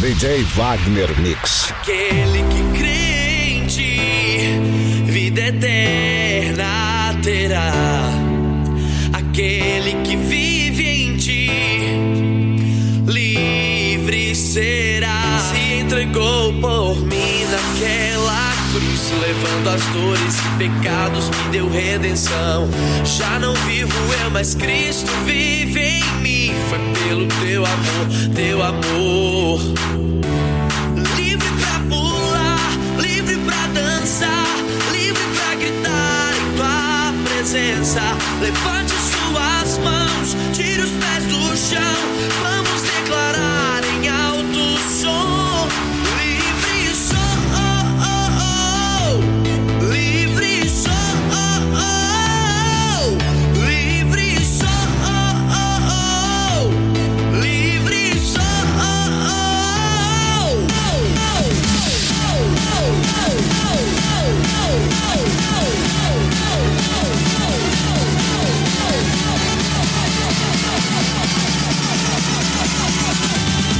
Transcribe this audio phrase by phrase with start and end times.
[0.00, 1.70] DJ Wagner Mix.
[1.70, 3.98] Aquele que crê em ti,
[5.06, 7.72] vida eterna terá.
[9.14, 11.50] Aquele que vive em ti,
[13.06, 15.38] livre será.
[15.50, 22.68] Se entregou por mim naquela cruz, levando as dores e pecados, me deu redenção.
[23.02, 26.54] Já não vivo eu, mas Cristo vive em mim.
[26.68, 26.78] Foi
[27.08, 29.85] pelo teu amor, teu amor.
[37.56, 38.02] Presença.
[38.40, 41.65] Levante suas mãos, tire os pés do chão.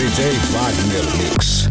[0.00, 1.69] DJ Wagner Mix.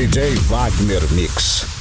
[0.00, 1.79] DJ Wagner Mix.